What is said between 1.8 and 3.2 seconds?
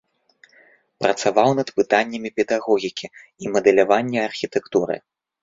пытаннямі педагогікі